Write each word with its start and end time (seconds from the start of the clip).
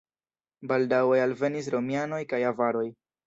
Baldaŭe 0.71 1.19
alvenis 1.27 1.69
romianoj 1.75 2.21
kaj 2.35 2.41
avaroj. 2.55 2.87